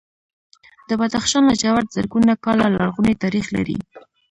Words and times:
د 0.89 0.91
بدخشان 1.01 1.43
لاجورد 1.49 1.93
زرګونه 1.95 2.33
کاله 2.45 2.65
لرغونی 2.75 3.13
تاریخ 3.23 3.45
لري. 3.55 3.77